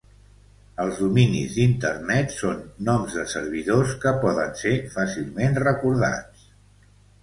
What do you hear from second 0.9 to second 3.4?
dominis d'Internet són noms de